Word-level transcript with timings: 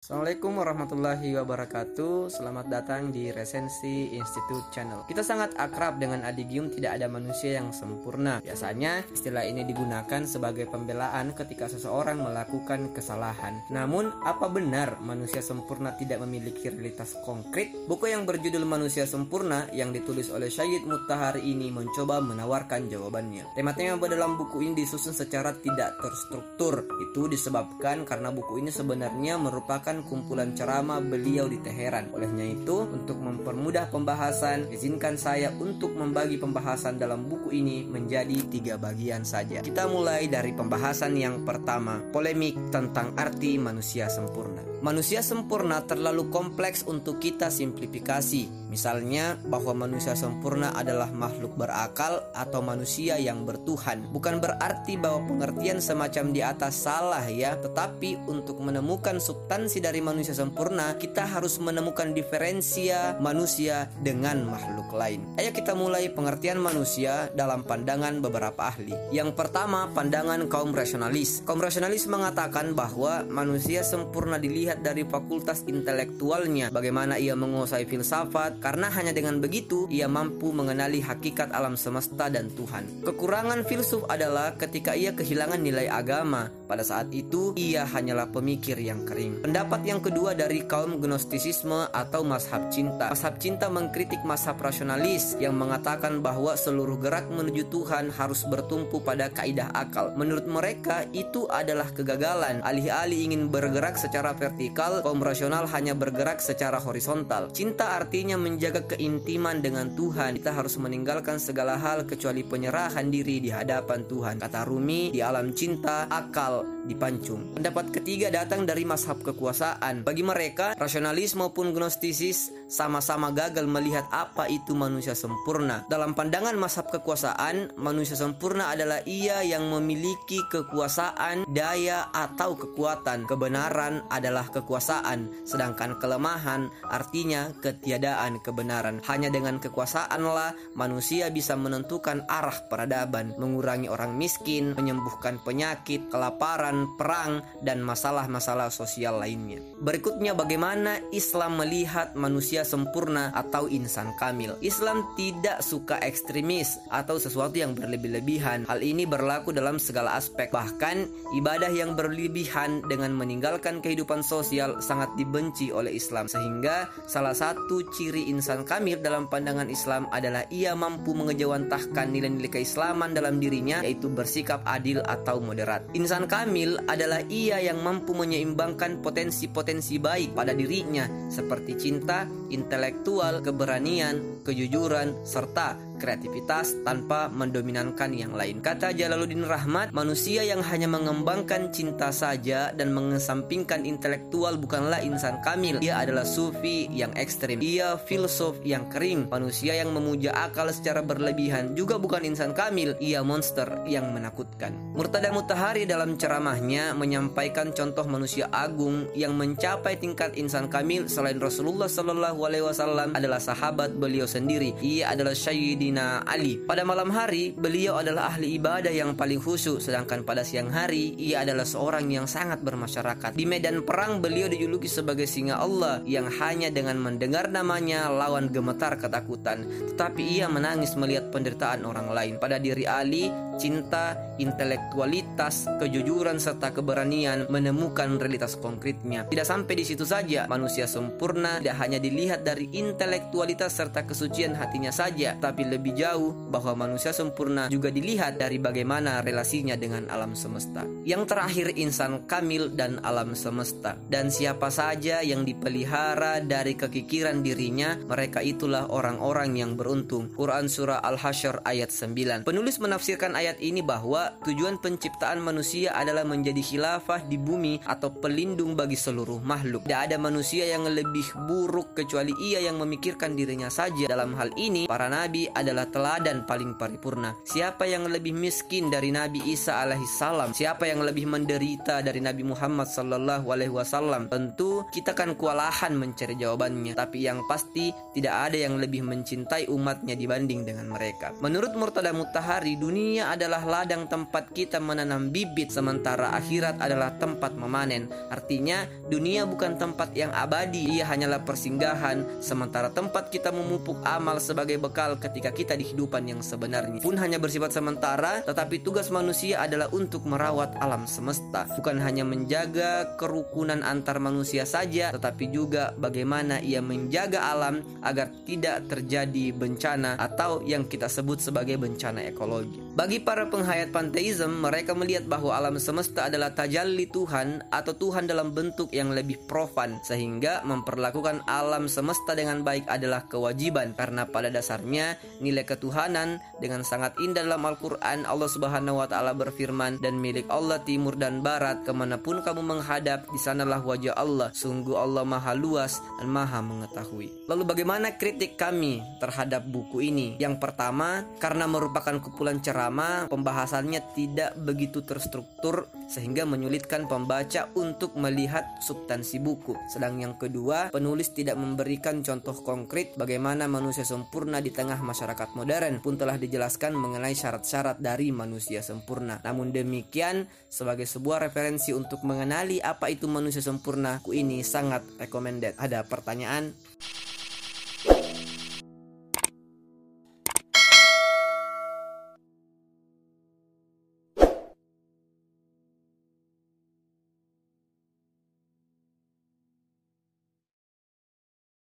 Assalamualaikum 0.00 0.64
warahmatullahi 0.64 1.36
wabarakatuh. 1.36 2.32
Selamat 2.32 2.72
datang 2.72 3.12
di 3.12 3.28
Resensi 3.28 4.16
Institute 4.16 4.72
Channel. 4.72 5.04
Kita 5.04 5.20
sangat 5.20 5.52
akrab 5.60 6.00
dengan 6.00 6.24
adigium 6.24 6.72
tidak 6.72 6.96
ada 6.96 7.04
manusia 7.04 7.60
yang 7.60 7.68
sempurna. 7.68 8.40
Biasanya 8.40 9.04
istilah 9.12 9.44
ini 9.44 9.60
digunakan 9.68 10.24
sebagai 10.24 10.72
pembelaan 10.72 11.36
ketika 11.36 11.68
seseorang 11.68 12.16
melakukan 12.16 12.96
kesalahan. 12.96 13.60
Namun 13.68 14.08
apa 14.24 14.48
benar 14.48 14.96
manusia 15.04 15.44
sempurna 15.44 15.92
tidak 16.00 16.24
memiliki 16.24 16.72
realitas 16.72 17.20
konkret? 17.20 17.68
Buku 17.84 18.08
yang 18.08 18.24
berjudul 18.24 18.64
Manusia 18.64 19.04
Sempurna 19.04 19.68
yang 19.76 19.92
ditulis 19.92 20.32
oleh 20.32 20.48
Syed 20.48 20.88
Mutahari 20.88 21.44
ini 21.44 21.68
mencoba 21.68 22.24
menawarkan 22.24 22.88
jawabannya. 22.88 23.52
Tema-tema 23.52 24.00
dalam 24.08 24.40
buku 24.40 24.64
ini 24.64 24.80
disusun 24.80 25.12
secara 25.12 25.52
tidak 25.60 26.00
terstruktur. 26.00 26.88
Itu 27.04 27.28
disebabkan 27.28 28.08
karena 28.08 28.32
buku 28.32 28.64
ini 28.64 28.72
sebenarnya 28.72 29.36
merupakan 29.36 29.89
kumpulan 30.06 30.54
ceramah 30.54 31.02
beliau 31.02 31.50
di 31.50 31.58
Teheran. 31.58 32.14
Olehnya 32.14 32.46
itu, 32.46 32.86
untuk 32.86 33.18
mempermudah 33.18 33.90
pembahasan, 33.90 34.70
izinkan 34.70 35.18
saya 35.18 35.50
untuk 35.58 35.98
membagi 35.98 36.38
pembahasan 36.38 36.94
dalam 37.02 37.26
buku 37.26 37.50
ini 37.50 37.82
menjadi 37.82 38.38
tiga 38.46 38.78
bagian 38.78 39.26
saja. 39.26 39.66
Kita 39.66 39.90
mulai 39.90 40.30
dari 40.30 40.54
pembahasan 40.54 41.18
yang 41.18 41.42
pertama, 41.42 41.98
polemik 42.14 42.70
tentang 42.70 43.10
arti 43.18 43.58
manusia 43.58 44.06
sempurna. 44.06 44.69
Manusia 44.80 45.20
sempurna 45.20 45.84
terlalu 45.84 46.32
kompleks 46.32 46.88
untuk 46.88 47.20
kita 47.20 47.52
simplifikasi. 47.52 48.48
Misalnya 48.72 49.36
bahwa 49.44 49.76
manusia 49.84 50.16
sempurna 50.16 50.72
adalah 50.72 51.12
makhluk 51.12 51.52
berakal 51.52 52.24
atau 52.32 52.64
manusia 52.64 53.20
yang 53.20 53.44
bertuhan. 53.44 54.08
Bukan 54.08 54.40
berarti 54.40 54.96
bahwa 54.96 55.28
pengertian 55.28 55.84
semacam 55.84 56.32
di 56.32 56.40
atas 56.40 56.80
salah 56.88 57.20
ya, 57.28 57.60
tetapi 57.60 58.24
untuk 58.24 58.56
menemukan 58.64 59.20
substansi 59.20 59.84
dari 59.84 60.00
manusia 60.00 60.32
sempurna, 60.32 60.96
kita 60.96 61.28
harus 61.28 61.60
menemukan 61.60 62.16
diferensia 62.16 63.20
manusia 63.20 63.84
dengan 64.00 64.48
makhluk 64.48 64.96
lain. 64.96 65.28
Ayo 65.36 65.52
kita 65.52 65.76
mulai 65.76 66.08
pengertian 66.08 66.56
manusia 66.56 67.28
dalam 67.36 67.68
pandangan 67.68 68.24
beberapa 68.24 68.72
ahli. 68.72 68.96
Yang 69.12 69.36
pertama, 69.36 69.92
pandangan 69.92 70.48
kaum 70.48 70.72
rasionalis. 70.72 71.44
Kaum 71.44 71.60
rasionalis 71.60 72.08
mengatakan 72.08 72.72
bahwa 72.72 73.28
manusia 73.28 73.84
sempurna 73.84 74.40
dilihat 74.40 74.69
dilihat 74.70 74.86
dari 74.86 75.02
fakultas 75.02 75.66
intelektualnya, 75.66 76.70
bagaimana 76.70 77.18
ia 77.18 77.34
menguasai 77.34 77.90
filsafat, 77.90 78.62
karena 78.62 78.86
hanya 78.94 79.10
dengan 79.10 79.42
begitu 79.42 79.90
ia 79.90 80.06
mampu 80.06 80.54
mengenali 80.54 81.02
hakikat 81.02 81.50
alam 81.50 81.74
semesta 81.74 82.30
dan 82.30 82.46
Tuhan. 82.54 83.02
Kekurangan 83.02 83.66
filsuf 83.66 84.06
adalah 84.06 84.54
ketika 84.54 84.94
ia 84.94 85.10
kehilangan 85.10 85.58
nilai 85.58 85.90
agama. 85.90 86.54
Pada 86.70 86.86
saat 86.86 87.10
itu, 87.10 87.50
ia 87.58 87.82
hanyalah 87.82 88.30
pemikir 88.30 88.78
yang 88.78 89.02
kering. 89.02 89.42
Pendapat 89.42 89.82
yang 89.82 89.98
kedua 89.98 90.38
dari 90.38 90.62
kaum 90.62 91.02
gnostisisme 91.02 91.90
atau 91.90 92.22
mazhab 92.22 92.70
cinta. 92.70 93.10
Mazhab 93.10 93.42
cinta 93.42 93.66
mengkritik 93.66 94.22
mazhab 94.22 94.54
rasionalis 94.62 95.34
yang 95.42 95.58
mengatakan 95.58 96.22
bahwa 96.22 96.54
seluruh 96.54 96.94
gerak 97.02 97.26
menuju 97.26 97.66
Tuhan 97.74 98.14
harus 98.14 98.46
bertumpu 98.46 99.02
pada 99.02 99.26
kaidah 99.34 99.74
akal. 99.74 100.14
Menurut 100.14 100.46
mereka, 100.46 101.10
itu 101.10 101.50
adalah 101.50 101.90
kegagalan. 101.90 102.62
Alih-alih 102.62 103.34
ingin 103.34 103.50
bergerak 103.50 103.98
secara 103.98 104.30
vertikal 104.38 105.02
kaum 105.02 105.18
rasional 105.18 105.66
hanya 105.74 105.98
bergerak 105.98 106.38
secara 106.38 106.78
horizontal. 106.78 107.50
Cinta 107.50 107.98
artinya 107.98 108.38
menjaga 108.38 108.86
keintiman 108.94 109.58
dengan 109.58 109.90
Tuhan. 109.98 110.38
Kita 110.38 110.54
harus 110.54 110.78
meninggalkan 110.78 111.42
segala 111.42 111.74
hal 111.82 112.06
kecuali 112.06 112.46
penyerahan 112.46 113.10
diri 113.10 113.42
di 113.42 113.50
hadapan 113.50 114.06
Tuhan. 114.06 114.38
Kata 114.38 114.62
Rumi, 114.62 115.10
di 115.10 115.18
alam 115.18 115.50
cinta, 115.50 116.06
akal 116.06 116.59
out. 116.60 116.79
Dipancung. 116.90 117.54
Pendapat 117.54 117.94
ketiga 117.94 118.34
datang 118.34 118.66
dari 118.66 118.82
mazhab 118.82 119.22
kekuasaan. 119.22 120.02
Bagi 120.02 120.26
mereka, 120.26 120.74
rasionalis 120.74 121.38
maupun 121.38 121.70
gnostisis 121.70 122.50
sama-sama 122.66 123.30
gagal 123.30 123.66
melihat 123.66 124.06
apa 124.10 124.50
itu 124.50 124.74
manusia 124.74 125.14
sempurna. 125.14 125.86
Dalam 125.86 126.14
pandangan 126.18 126.54
mazhab 126.58 126.90
kekuasaan, 126.90 127.78
manusia 127.78 128.18
sempurna 128.18 128.74
adalah 128.74 129.02
ia 129.06 129.42
yang 129.46 129.70
memiliki 129.70 130.42
kekuasaan, 130.50 131.46
daya, 131.50 132.10
atau 132.10 132.54
kekuatan. 132.54 133.26
Kebenaran 133.26 134.06
adalah 134.10 134.46
kekuasaan, 134.50 135.46
sedangkan 135.46 135.98
kelemahan 135.98 136.70
artinya 136.88 137.50
ketiadaan 137.58 138.42
kebenaran. 138.42 139.02
Hanya 139.06 139.28
dengan 139.28 139.58
kekuasaanlah 139.58 140.78
manusia 140.78 141.28
bisa 141.28 141.54
menentukan 141.58 142.24
arah 142.30 142.56
peradaban, 142.70 143.36
mengurangi 143.36 143.90
orang 143.90 144.16
miskin, 144.16 144.72
menyembuhkan 144.78 145.42
penyakit, 145.42 146.08
kelaparan, 146.08 146.79
perang, 146.94 147.42
dan 147.64 147.82
masalah-masalah 147.82 148.70
sosial 148.70 149.18
lainnya. 149.20 149.60
Berikutnya 149.80 150.36
bagaimana 150.36 151.00
Islam 151.10 151.60
melihat 151.60 152.14
manusia 152.14 152.62
sempurna 152.62 153.34
atau 153.34 153.66
insan 153.66 154.12
kamil. 154.16 154.54
Islam 154.60 155.02
tidak 155.18 155.64
suka 155.64 155.98
ekstremis 156.00 156.78
atau 156.92 157.18
sesuatu 157.18 157.56
yang 157.56 157.74
berlebih-lebihan. 157.74 158.68
Hal 158.68 158.80
ini 158.80 159.04
berlaku 159.04 159.50
dalam 159.50 159.80
segala 159.82 160.16
aspek. 160.16 160.52
Bahkan 160.52 160.96
ibadah 161.34 161.72
yang 161.72 161.98
berlebihan 161.98 162.84
dengan 162.86 163.16
meninggalkan 163.16 163.82
kehidupan 163.82 164.22
sosial 164.22 164.78
sangat 164.84 165.10
dibenci 165.18 165.74
oleh 165.74 165.96
Islam 165.96 166.30
sehingga 166.30 166.86
salah 167.10 167.34
satu 167.34 167.82
ciri 167.90 168.30
insan 168.30 168.62
kamil 168.62 169.00
dalam 169.02 169.26
pandangan 169.26 169.66
Islam 169.66 170.06
adalah 170.14 170.46
ia 170.52 170.76
mampu 170.76 171.16
mengejawantahkan 171.16 172.06
nilai-nilai 172.12 172.60
keislaman 172.60 173.16
dalam 173.16 173.42
dirinya 173.42 173.82
yaitu 173.82 174.06
bersikap 174.12 174.62
adil 174.68 175.02
atau 175.06 175.42
moderat. 175.42 175.82
Insan 175.96 176.30
kamil 176.30 176.69
adalah 176.86 177.24
ia 177.26 177.58
yang 177.58 177.82
mampu 177.82 178.14
menyeimbangkan 178.14 179.02
potensi-potensi 179.02 179.98
baik 179.98 180.36
pada 180.36 180.54
dirinya 180.54 181.08
seperti 181.26 181.74
cinta, 181.74 182.28
intelektual, 182.54 183.42
keberanian, 183.42 184.44
kejujuran, 184.46 185.26
serta 185.26 185.89
kreativitas 186.00 186.80
tanpa 186.82 187.28
mendominankan 187.28 188.16
yang 188.16 188.32
lain. 188.32 188.64
Kata 188.64 188.96
Jalaluddin 188.96 189.44
Rahmat, 189.44 189.92
manusia 189.92 190.40
yang 190.40 190.64
hanya 190.64 190.88
mengembangkan 190.88 191.68
cinta 191.70 192.08
saja 192.08 192.72
dan 192.72 192.96
mengesampingkan 192.96 193.84
intelektual 193.84 194.56
bukanlah 194.56 195.04
insan 195.04 195.36
kamil. 195.44 195.76
Ia 195.84 196.08
adalah 196.08 196.24
sufi 196.24 196.88
yang 196.88 197.12
ekstrim. 197.12 197.60
Ia 197.60 198.00
filsuf 198.00 198.64
yang 198.64 198.88
kering. 198.88 199.28
Manusia 199.28 199.76
yang 199.76 199.92
memuja 199.92 200.32
akal 200.32 200.72
secara 200.72 201.04
berlebihan 201.04 201.76
juga 201.76 202.00
bukan 202.00 202.24
insan 202.24 202.56
kamil. 202.56 202.96
Ia 202.98 203.20
monster 203.20 203.84
yang 203.84 204.16
menakutkan. 204.16 204.72
Murtada 204.96 205.28
Mutahari 205.30 205.84
dalam 205.84 206.16
ceramahnya 206.16 206.96
menyampaikan 206.96 207.76
contoh 207.76 208.08
manusia 208.08 208.48
agung 208.48 209.06
yang 209.12 209.36
mencapai 209.36 210.00
tingkat 210.00 210.32
insan 210.38 210.70
kamil 210.72 211.10
selain 211.10 211.36
Rasulullah 211.36 211.90
Shallallahu 211.90 212.40
Alaihi 212.46 212.64
Wasallam 212.64 213.12
adalah 213.12 213.42
sahabat 213.42 213.98
beliau 213.98 214.24
sendiri. 214.24 214.72
Ia 214.80 215.12
adalah 215.12 215.34
Sayyidi 215.34 215.89
Sayyidina 215.90 216.22
Ali. 216.22 216.54
Pada 216.62 216.86
malam 216.86 217.10
hari, 217.10 217.50
beliau 217.50 217.98
adalah 217.98 218.30
ahli 218.30 218.54
ibadah 218.62 218.94
yang 218.94 219.18
paling 219.18 219.42
khusyuk, 219.42 219.82
sedangkan 219.82 220.22
pada 220.22 220.46
siang 220.46 220.70
hari, 220.70 221.18
ia 221.18 221.42
adalah 221.42 221.66
seorang 221.66 222.06
yang 222.06 222.30
sangat 222.30 222.62
bermasyarakat. 222.62 223.34
Di 223.34 223.42
medan 223.42 223.82
perang, 223.82 224.22
beliau 224.22 224.46
dijuluki 224.46 224.86
sebagai 224.86 225.26
singa 225.26 225.58
Allah 225.58 225.98
yang 226.06 226.30
hanya 226.30 226.70
dengan 226.70 226.94
mendengar 227.02 227.50
namanya 227.50 228.06
lawan 228.06 228.54
gemetar 228.54 228.94
ketakutan. 229.02 229.66
Tetapi 229.90 230.22
ia 230.22 230.46
menangis 230.46 230.94
melihat 230.94 231.34
penderitaan 231.34 231.82
orang 231.82 232.06
lain. 232.14 232.38
Pada 232.38 232.62
diri 232.62 232.86
Ali, 232.86 233.26
cinta, 233.58 234.14
intelektualitas, 234.40 235.68
kejujuran, 235.78 236.40
serta 236.40 236.72
keberanian 236.72 237.46
menemukan 237.52 238.16
realitas 238.16 238.56
konkretnya. 238.56 239.28
Tidak 239.28 239.46
sampai 239.46 239.74
di 239.76 239.84
situ 239.84 240.08
saja, 240.08 240.48
manusia 240.48 240.88
sempurna 240.88 241.60
tidak 241.60 241.76
hanya 241.78 241.98
dilihat 242.00 242.42
dari 242.42 242.72
intelektualitas 242.72 243.76
serta 243.76 244.08
kesucian 244.08 244.56
hatinya 244.56 244.90
saja, 244.90 245.36
tapi 245.36 245.68
lebih 245.68 245.92
jauh 245.94 246.32
bahwa 246.48 246.88
manusia 246.88 247.12
sempurna 247.12 247.68
juga 247.68 247.92
dilihat 247.92 248.40
dari 248.40 248.56
bagaimana 248.56 249.20
relasinya 249.20 249.76
dengan 249.76 250.08
alam 250.08 250.32
semesta. 250.32 250.88
Yang 251.04 251.22
terakhir 251.30 251.66
insan 251.76 252.24
kamil 252.24 252.72
dan 252.72 253.02
alam 253.04 253.36
semesta. 253.36 254.00
Dan 254.08 254.32
siapa 254.32 254.72
saja 254.72 255.20
yang 255.20 255.44
dipelihara 255.44 256.40
dari 256.40 256.74
kekikiran 256.74 257.44
dirinya, 257.44 257.98
mereka 258.08 258.40
itulah 258.40 258.88
orang-orang 258.88 259.58
yang 259.58 259.72
beruntung. 259.76 260.32
Quran 260.32 260.70
Surah 260.70 261.02
Al-Hasyr 261.02 261.62
ayat 261.66 261.90
9. 261.92 262.46
Penulis 262.46 262.78
menafsirkan 262.78 263.34
ayat 263.34 263.58
ini 263.60 263.82
bahwa 263.82 264.29
tujuan 264.44 264.76
penciptaan 264.76 265.40
manusia 265.40 265.96
adalah 265.96 266.28
menjadi 266.28 266.60
khilafah 266.60 267.24
di 267.24 267.40
bumi 267.40 267.80
atau 267.88 268.12
pelindung 268.12 268.76
bagi 268.76 269.00
seluruh 269.00 269.40
makhluk. 269.40 269.88
Tidak 269.88 270.12
ada 270.12 270.20
manusia 270.20 270.68
yang 270.68 270.84
lebih 270.84 271.24
buruk 271.48 271.96
kecuali 271.96 272.36
ia 272.36 272.60
yang 272.60 272.76
memikirkan 272.76 273.32
dirinya 273.32 273.72
saja. 273.72 274.04
Dalam 274.04 274.36
hal 274.36 274.52
ini, 274.60 274.84
para 274.84 275.08
nabi 275.08 275.48
ada 275.48 275.70
adalah 275.70 275.86
teladan 275.86 276.42
paling 276.50 276.74
paripurna. 276.74 277.38
Siapa 277.46 277.86
yang 277.86 278.10
lebih 278.10 278.34
miskin 278.34 278.90
dari 278.90 279.14
Nabi 279.14 279.38
Isa 279.54 279.78
alaihissalam? 279.86 280.50
Siapa 280.50 280.82
yang 280.82 281.06
lebih 281.06 281.30
menderita 281.30 282.02
dari 282.02 282.18
Nabi 282.18 282.42
Muhammad 282.42 282.90
sallallahu 282.90 283.46
alaihi 283.54 283.70
wasallam? 283.70 284.26
Tentu 284.26 284.82
kita 284.90 285.14
kan 285.14 285.38
kewalahan 285.38 285.94
mencari 285.94 286.34
jawabannya, 286.34 286.98
tapi 286.98 287.22
yang 287.22 287.46
pasti 287.46 287.94
tidak 288.18 288.50
ada 288.50 288.58
yang 288.66 288.82
lebih 288.82 289.06
mencintai 289.06 289.70
umatnya 289.70 290.18
dibanding 290.18 290.66
dengan 290.66 290.90
mereka. 290.90 291.30
Menurut 291.38 291.70
Murtada 291.78 292.10
Mutahari, 292.10 292.74
dunia 292.74 293.30
adalah 293.30 293.62
ladang 293.62 294.10
tempat 294.10 294.19
kita 294.50 294.82
menanam 294.82 295.30
bibit 295.30 295.70
sementara 295.70 296.34
akhirat 296.34 296.82
adalah 296.82 297.14
tempat 297.20 297.54
memanen. 297.54 298.10
Artinya 298.32 298.88
dunia 299.06 299.46
bukan 299.46 299.78
tempat 299.78 300.16
yang 300.16 300.34
abadi, 300.34 300.98
ia 300.98 301.06
hanyalah 301.06 301.44
persinggahan 301.46 302.42
sementara 302.42 302.90
tempat 302.90 303.30
kita 303.30 303.54
memupuk 303.54 304.00
amal 304.02 304.42
sebagai 304.42 304.80
bekal 304.80 305.20
ketika 305.20 305.54
kita 305.54 305.78
di 305.78 305.86
kehidupan 305.86 306.26
yang 306.26 306.40
sebenarnya. 306.42 307.04
Pun 307.04 307.20
hanya 307.20 307.36
bersifat 307.36 307.76
sementara, 307.76 308.42
tetapi 308.42 308.80
tugas 308.80 309.12
manusia 309.12 309.60
adalah 309.60 309.92
untuk 309.92 310.24
merawat 310.24 310.78
alam 310.80 311.04
semesta, 311.04 311.68
bukan 311.76 312.00
hanya 312.00 312.24
menjaga 312.24 313.18
kerukunan 313.20 313.84
antar 313.84 314.18
manusia 314.18 314.64
saja, 314.64 315.12
tetapi 315.12 315.52
juga 315.52 315.92
bagaimana 315.98 316.58
ia 316.64 316.80
menjaga 316.80 317.52
alam 317.52 317.82
agar 318.00 318.32
tidak 318.48 318.88
terjadi 318.88 319.52
bencana 319.54 320.16
atau 320.16 320.64
yang 320.64 320.86
kita 320.86 321.06
sebut 321.06 321.42
sebagai 321.42 321.76
bencana 321.76 322.26
ekologi. 322.26 322.80
Bagi 322.90 323.22
para 323.22 323.46
penghayat 323.46 323.94
panteisme, 323.94 324.50
mereka 324.50 324.98
melihat 324.98 325.22
bahwa 325.30 325.54
alam 325.54 325.78
semesta 325.78 326.26
adalah 326.26 326.50
tajalli 326.50 327.06
Tuhan 327.06 327.62
atau 327.70 327.94
Tuhan 327.94 328.26
dalam 328.26 328.50
bentuk 328.50 328.90
yang 328.90 329.14
lebih 329.14 329.38
profan 329.46 330.02
sehingga 330.02 330.66
memperlakukan 330.66 331.46
alam 331.46 331.86
semesta 331.86 332.34
dengan 332.34 332.66
baik 332.66 332.90
adalah 332.90 333.30
kewajiban 333.30 333.94
karena 333.94 334.26
pada 334.26 334.50
dasarnya 334.50 335.14
nilai 335.38 335.62
ketuhanan 335.62 336.42
dengan 336.58 336.82
sangat 336.82 337.14
indah 337.22 337.46
dalam 337.46 337.62
Al-Quran 337.62 338.26
Allah 338.26 338.50
Subhanahu 338.50 338.98
wa 338.98 339.06
Ta'ala 339.06 339.38
berfirman 339.38 340.02
dan 340.02 340.18
milik 340.18 340.50
Allah 340.50 340.82
timur 340.82 341.14
dan 341.14 341.46
barat 341.46 341.86
ke 341.86 341.94
mana 341.94 342.18
pun 342.18 342.42
kamu 342.42 342.58
menghadap 342.58 343.22
di 343.30 343.38
sanalah 343.38 343.86
wajah 343.86 344.18
Allah 344.18 344.50
sungguh 344.50 344.98
Allah 344.98 345.22
maha 345.22 345.54
luas 345.54 346.02
dan 346.18 346.26
maha 346.26 346.58
mengetahui. 346.58 347.46
Lalu 347.46 347.62
bagaimana 347.70 348.18
kritik 348.18 348.58
kami 348.58 348.98
terhadap 349.22 349.62
buku 349.70 350.02
ini? 350.10 350.34
Yang 350.42 350.58
pertama 350.58 351.22
karena 351.38 351.70
merupakan 351.70 352.18
kumpulan 352.18 352.58
ceramah 352.80 353.28
pembahasannya 353.28 354.00
tidak 354.16 354.56
begitu 354.56 355.04
terstruktur 355.04 355.92
sehingga 356.08 356.48
menyulitkan 356.48 357.04
pembaca 357.04 357.68
untuk 357.76 358.16
melihat 358.16 358.64
substansi 358.80 359.36
buku 359.36 359.76
sedang 359.92 360.16
yang 360.16 360.40
kedua 360.40 360.88
penulis 360.88 361.28
tidak 361.36 361.60
memberikan 361.60 362.24
contoh 362.24 362.56
konkret 362.64 363.12
bagaimana 363.20 363.68
manusia 363.68 364.08
sempurna 364.08 364.64
di 364.64 364.72
tengah 364.72 364.96
masyarakat 364.96 365.52
modern 365.52 366.00
pun 366.00 366.16
telah 366.16 366.40
dijelaskan 366.40 366.96
mengenai 366.96 367.36
syarat-syarat 367.36 368.00
dari 368.00 368.32
manusia 368.32 368.80
sempurna. 368.80 369.44
Namun 369.44 369.76
demikian, 369.76 370.48
sebagai 370.72 371.04
sebuah 371.04 371.44
referensi 371.44 371.92
untuk 371.92 372.24
mengenali 372.24 372.80
apa 372.80 373.12
itu 373.12 373.28
manusia 373.28 373.60
sempurna, 373.60 374.24
ku 374.24 374.32
ini 374.32 374.64
sangat 374.64 375.04
recommended. 375.20 375.76
Ada 375.76 376.08
pertanyaan? 376.08 376.72